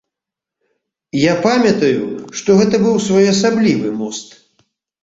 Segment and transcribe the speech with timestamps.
[1.23, 2.09] Я памятаю,
[2.41, 4.27] што гэта быў своеасаблівы мост.